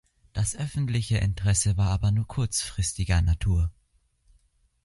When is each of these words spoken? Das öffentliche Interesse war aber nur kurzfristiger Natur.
Das 0.33 0.55
öffentliche 0.55 1.19
Interesse 1.19 1.77
war 1.77 1.91
aber 1.91 2.09
nur 2.09 2.27
kurzfristiger 2.27 3.21
Natur. 3.21 3.69